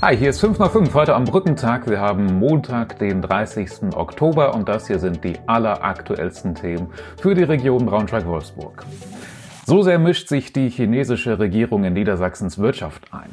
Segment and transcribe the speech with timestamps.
[0.00, 1.90] Hi, hier ist 5 nach 5 heute am Brückentag.
[1.90, 3.96] Wir haben Montag, den 30.
[3.96, 8.86] Oktober und das hier sind die alleraktuellsten Themen für die Region Braunschweig-Wolfsburg.
[9.66, 13.28] So sehr mischt sich die chinesische Regierung in Niedersachsens Wirtschaft ein.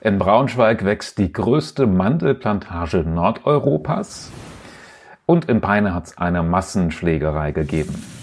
[0.00, 4.30] In Braunschweig wächst die größte Mandelplantage Nordeuropas
[5.26, 8.19] und in Peine hat es eine Massenschlägerei gegeben.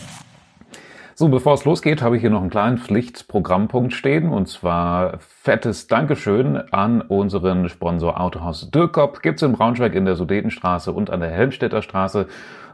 [1.20, 5.88] So, bevor es losgeht, habe ich hier noch einen kleinen Pflichtprogrammpunkt stehen und zwar fettes
[5.88, 9.24] Dankeschön an unseren Sponsor Autohaus Dürkop.
[9.24, 12.28] Gibt's in Braunschweig in der Sudetenstraße und an der Helmstädter Straße.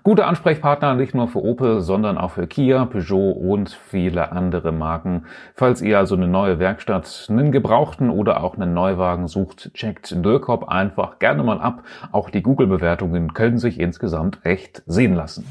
[0.04, 5.24] Gute Ansprechpartner nicht nur für Opel, sondern auch für Kia, Peugeot und viele andere Marken.
[5.56, 10.68] Falls ihr also eine neue Werkstatt, einen gebrauchten oder auch einen Neuwagen sucht, checkt Dürkop
[10.68, 11.84] einfach gerne mal ab.
[12.12, 15.46] Auch die Google-Bewertungen können sich insgesamt echt sehen lassen.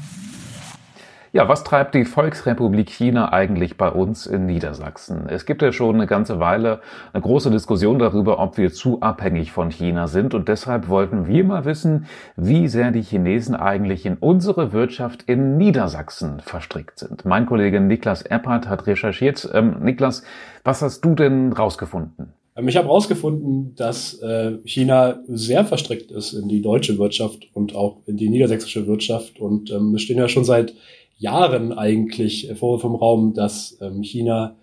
[1.35, 5.27] Ja, was treibt die Volksrepublik China eigentlich bei uns in Niedersachsen?
[5.27, 6.79] Es gibt ja schon eine ganze Weile
[7.11, 10.35] eine große Diskussion darüber, ob wir zu abhängig von China sind.
[10.35, 15.57] Und deshalb wollten wir mal wissen, wie sehr die Chinesen eigentlich in unsere Wirtschaft in
[15.57, 17.25] Niedersachsen verstrickt sind.
[17.25, 19.49] Mein Kollege Niklas Eppert hat recherchiert.
[19.55, 20.23] Ähm, Niklas,
[20.63, 22.33] was hast du denn rausgefunden?
[22.55, 27.75] Ähm, ich habe herausgefunden, dass äh, China sehr verstrickt ist in die deutsche Wirtschaft und
[27.75, 29.39] auch in die niedersächsische Wirtschaft.
[29.39, 30.75] Und ähm, es stehen ja schon seit
[31.23, 34.55] Jahren eigentlich Vorwürfe im Raum, dass ähm, China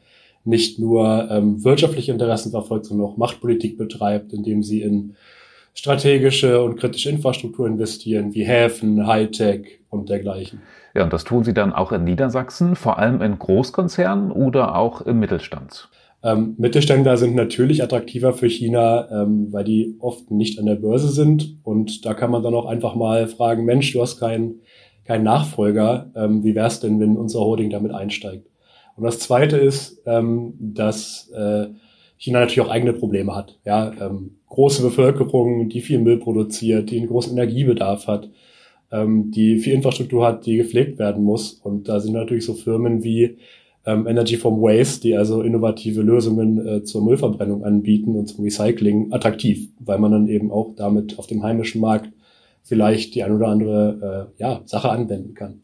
[0.44, 5.16] nicht nur ähm, wirtschaftliche Interessen verfolgt, sondern auch Machtpolitik betreibt, indem sie in
[5.74, 10.60] strategische und kritische Infrastruktur investieren, wie Häfen, Hightech und dergleichen.
[10.94, 15.00] Ja, und das tun sie dann auch in Niedersachsen, vor allem in Großkonzernen oder auch
[15.02, 15.88] im Mittelstand?
[16.22, 21.08] Ähm, Mittelständler sind natürlich attraktiver für China, ähm, weil die oft nicht an der Börse
[21.08, 21.58] sind.
[21.62, 24.56] Und da kann man dann auch einfach mal fragen, Mensch, du hast kein
[25.04, 26.10] kein Nachfolger.
[26.14, 28.46] Ähm, wie wäre es denn, wenn unser Holding damit einsteigt?
[28.96, 31.68] Und das Zweite ist, ähm, dass äh,
[32.16, 33.58] China natürlich auch eigene Probleme hat.
[33.64, 38.28] Ja, ähm, große Bevölkerung, die viel Müll produziert, die einen großen Energiebedarf hat,
[38.92, 41.54] ähm, die viel Infrastruktur hat, die gepflegt werden muss.
[41.54, 43.38] Und da sind natürlich so Firmen wie
[43.86, 49.12] ähm, Energy from Waste, die also innovative Lösungen äh, zur Müllverbrennung anbieten und zum Recycling,
[49.12, 52.10] attraktiv, weil man dann eben auch damit auf dem heimischen Markt
[52.62, 55.62] vielleicht die ein oder andere äh, ja, Sache anwenden kann.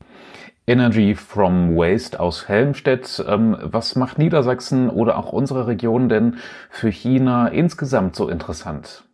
[0.67, 3.25] Energy from Waste aus Helmstedt.
[3.29, 6.37] Ähm, was macht Niedersachsen oder auch unsere Region denn
[6.71, 9.05] für China insgesamt so interessant?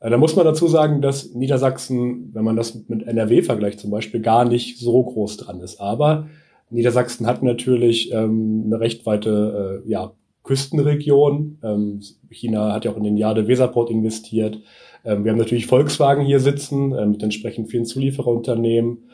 [0.00, 3.90] Äh, da muss man dazu sagen, dass Niedersachsen, wenn man das mit NRW vergleicht zum
[3.90, 5.80] Beispiel, gar nicht so groß dran ist.
[5.80, 6.28] Aber
[6.70, 10.12] Niedersachsen hat natürlich ähm, eine recht weite äh, ja,
[10.50, 11.58] Küstenregion.
[11.62, 14.58] Ähm, China hat ja auch in den Jade Weserport investiert.
[15.04, 19.04] Ähm, wir haben natürlich Volkswagen hier sitzen äh, mit entsprechend vielen Zuliefererunternehmen.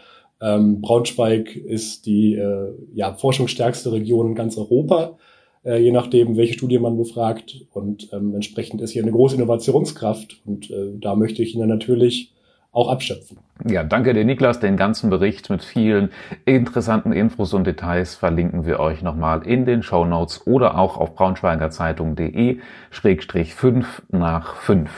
[0.40, 5.18] Ähm, Braunschweig ist die äh, ja, forschungsstärkste Region in ganz Europa,
[5.62, 7.66] äh, je nachdem, welche Studie man befragt.
[7.70, 10.40] Und ähm, entsprechend ist hier eine große Innovationskraft.
[10.46, 12.32] Und äh, da möchte ich Ihnen natürlich
[12.76, 13.38] auch abschöpfen.
[13.64, 14.60] Ja, danke dir, Niklas.
[14.60, 16.10] Den ganzen Bericht mit vielen
[16.44, 21.14] interessanten Infos und Details verlinken wir euch nochmal in den Show Notes oder auch auf
[21.14, 22.60] braunschweigerzeitung.de
[22.90, 24.90] schrägstrich 5 nach 5.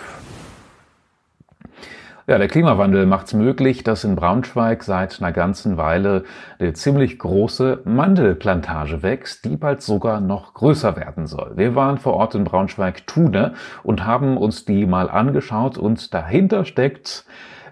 [2.28, 6.25] Ja, der Klimawandel macht es möglich, dass in Braunschweig seit einer ganzen Weile
[6.59, 11.53] eine ziemlich große Mandelplantage wächst, die bald sogar noch größer werden soll.
[11.56, 17.25] Wir waren vor Ort in Braunschweig-Thune und haben uns die mal angeschaut und dahinter steckt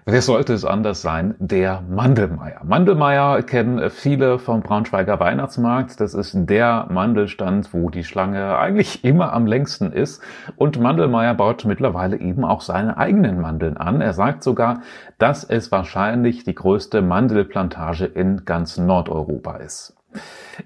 [0.09, 1.35] Wer sollte es anders sein?
[1.37, 2.61] Der Mandelmeier.
[2.63, 5.99] Mandelmeier kennen viele vom Braunschweiger Weihnachtsmarkt.
[5.99, 10.23] Das ist der Mandelstand, wo die Schlange eigentlich immer am längsten ist.
[10.55, 13.99] Und Mandelmeier baut mittlerweile eben auch seine eigenen Mandeln an.
[13.99, 14.79] Er sagt sogar,
[15.17, 19.96] dass es wahrscheinlich die größte Mandelplantage in ganz Nordeuropa ist.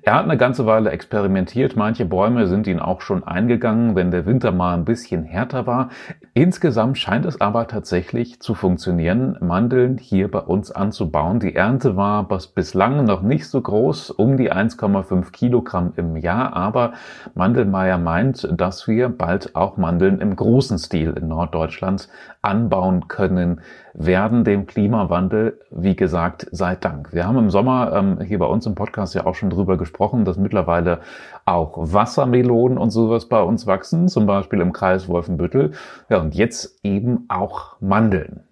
[0.03, 1.75] Er hat eine ganze Weile experimentiert.
[1.75, 5.89] Manche Bäume sind ihn auch schon eingegangen, wenn der Winter mal ein bisschen härter war.
[6.33, 11.39] Insgesamt scheint es aber tatsächlich zu funktionieren, Mandeln hier bei uns anzubauen.
[11.39, 16.53] Die Ernte war bislang noch nicht so groß, um die 1,5 Kilogramm im Jahr.
[16.53, 16.93] Aber
[17.35, 22.07] Mandelmeier meint, dass wir bald auch Mandeln im großen Stil in Norddeutschland
[22.41, 23.61] anbauen können
[23.93, 27.13] werden dem Klimawandel, wie gesagt, sei Dank.
[27.13, 30.25] Wir haben im Sommer ähm, hier bei uns im Podcast ja auch schon drüber gesprochen,
[30.25, 30.99] dass mittlerweile
[31.45, 35.71] auch Wassermelonen und sowas bei uns wachsen, zum Beispiel im Kreis Wolfenbüttel.
[36.09, 38.43] Ja, und jetzt eben auch Mandeln.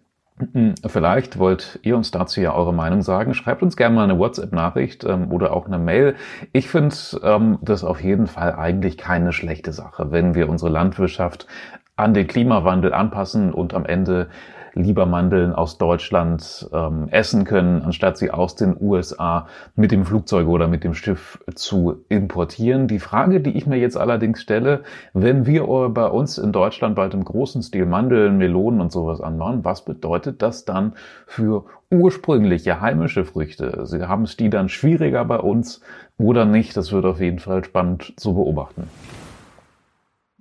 [0.86, 3.33] Vielleicht wollt ihr uns dazu ja eure Meinung sagen.
[3.33, 6.15] Schreibt uns gerne mal eine WhatsApp-Nachricht ähm, oder auch eine Mail.
[6.53, 11.45] Ich finde ähm, das auf jeden Fall eigentlich keine schlechte Sache, wenn wir unsere Landwirtschaft
[11.97, 14.30] an den Klimawandel anpassen und am Ende
[14.74, 20.48] lieber Mandeln aus Deutschland ähm, essen können, anstatt sie aus den USA mit dem Flugzeug
[20.48, 22.88] oder mit dem Schiff zu importieren.
[22.88, 24.81] Die Frage, die ich mir jetzt allerdings stelle,
[25.13, 29.63] wenn wir bei uns in Deutschland bald im großen Stil Mandeln, Melonen und sowas anbauen,
[29.63, 30.94] was bedeutet das dann
[31.25, 33.86] für ursprüngliche heimische Früchte?
[33.86, 35.81] Sie haben es die dann schwieriger bei uns
[36.18, 36.75] oder nicht?
[36.77, 38.83] Das wird auf jeden Fall spannend zu beobachten.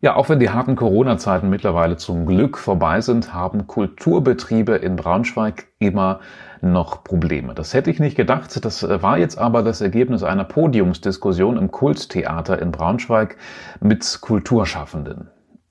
[0.01, 5.67] Ja, auch wenn die harten Corona-Zeiten mittlerweile zum Glück vorbei sind, haben Kulturbetriebe in Braunschweig
[5.81, 6.21] immer
[6.61, 7.53] noch Probleme.
[7.55, 8.65] Das hätte ich nicht gedacht.
[8.65, 13.39] Das war jetzt aber das Ergebnis einer Podiumsdiskussion im Kulttheater in Braunschweig
[13.81, 15.31] mit Kulturschaffenden.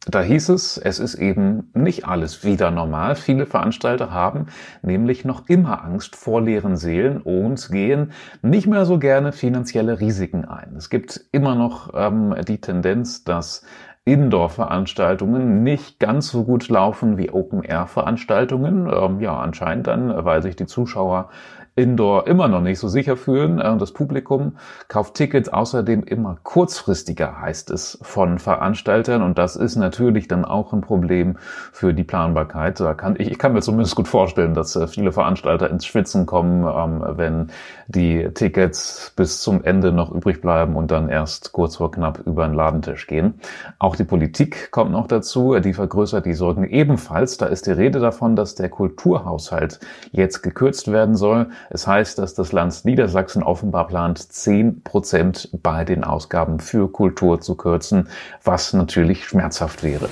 [0.09, 3.15] Da hieß es, es ist eben nicht alles wieder normal.
[3.15, 4.47] Viele Veranstalter haben
[4.81, 10.45] nämlich noch immer Angst vor leeren Seelen und gehen nicht mehr so gerne finanzielle Risiken
[10.45, 10.75] ein.
[10.77, 13.63] Es gibt immer noch ähm, die Tendenz, dass
[14.07, 18.89] Indoor-Veranstaltungen nicht ganz so gut laufen wie Open-Air-Veranstaltungen.
[18.89, 21.29] Ähm, ja, anscheinend dann, weil sich die Zuschauer
[21.77, 23.61] Indoor immer noch nicht so sicher fühlen.
[23.61, 24.57] Äh, das Publikum
[24.87, 29.21] kauft Tickets außerdem immer kurzfristiger, heißt es von Veranstaltern.
[29.21, 31.37] Und das ist natürlich dann auch ein Problem
[31.71, 32.79] für die Planbarkeit.
[32.79, 36.25] Da kann, ich, ich kann mir zumindest gut vorstellen, dass äh, viele Veranstalter ins Schwitzen
[36.25, 37.51] kommen, ähm, wenn
[37.87, 42.47] die Tickets bis zum Ende noch übrig bleiben und dann erst kurz vor knapp über
[42.47, 43.35] den Ladentisch gehen.
[43.77, 45.59] Auch die Politik kommt noch dazu.
[45.59, 47.37] Die vergrößert die Sorgen ebenfalls.
[47.37, 49.79] Da ist die Rede davon, dass der Kulturhaushalt
[50.11, 51.47] jetzt gekürzt werden soll.
[51.69, 57.41] Es heißt, dass das Land Niedersachsen offenbar plant, 10 Prozent bei den Ausgaben für Kultur
[57.41, 58.09] zu kürzen,
[58.43, 60.09] was natürlich schmerzhaft wäre.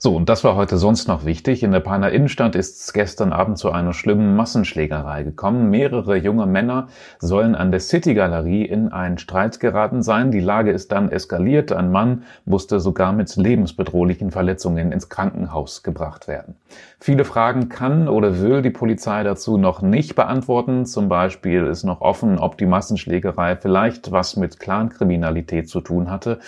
[0.00, 1.64] So, und das war heute sonst noch wichtig.
[1.64, 5.70] In der Peiner Innenstadt ist es gestern Abend zu einer schlimmen Massenschlägerei gekommen.
[5.70, 6.86] Mehrere junge Männer
[7.18, 10.30] sollen an der City Galerie in einen Streit geraten sein.
[10.30, 11.72] Die Lage ist dann eskaliert.
[11.72, 16.54] Ein Mann musste sogar mit lebensbedrohlichen Verletzungen ins Krankenhaus gebracht werden.
[17.00, 20.86] Viele Fragen kann oder will die Polizei dazu noch nicht beantworten.
[20.86, 26.38] Zum Beispiel ist noch offen, ob die Massenschlägerei vielleicht was mit Clankriminalität zu tun hatte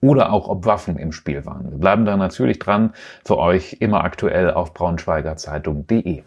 [0.00, 1.70] oder auch ob Waffen im Spiel waren.
[1.70, 2.92] Wir bleiben da natürlich dran.
[3.24, 6.22] Für euch immer aktuell auf braunschweigerzeitung.de.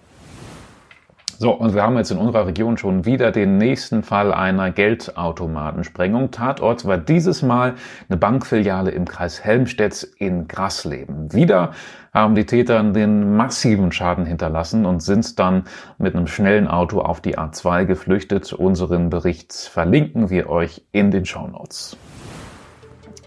[1.41, 6.29] So, und wir haben jetzt in unserer Region schon wieder den nächsten Fall einer Geldautomatensprengung.
[6.29, 7.73] Tatort war dieses Mal
[8.07, 11.33] eine Bankfiliale im Kreis Helmstedt in Grasleben.
[11.33, 11.71] Wieder
[12.13, 15.63] haben die Täter den massiven Schaden hinterlassen und sind dann
[15.97, 18.53] mit einem schnellen Auto auf die A2 geflüchtet.
[18.53, 21.97] Unseren Bericht verlinken wir euch in den Show Notes.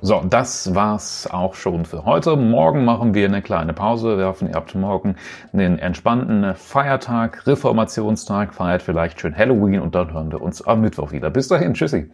[0.07, 2.37] So, das war's auch schon für heute.
[2.37, 4.19] Morgen machen wir eine kleine Pause.
[4.19, 5.17] Wir hoffen, ihr habt morgen
[5.55, 11.13] einen entspannten Feiertag, Reformationstag, feiert vielleicht schön Halloween und dann hören wir uns am Mittwoch
[11.13, 11.31] wieder.
[11.31, 12.11] Bis dahin, tschüssi.